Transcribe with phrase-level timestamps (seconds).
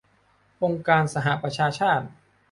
[0.63, 2.05] องค์การสหประชาชาติ